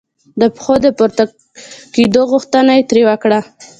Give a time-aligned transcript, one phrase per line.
[0.39, 1.23] د پښې د پورته
[1.95, 3.39] کېدو غوښتنه یې ترې وکړه.